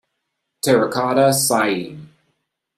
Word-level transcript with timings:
Terracotta 0.63 1.31
Sighing. 1.31 2.09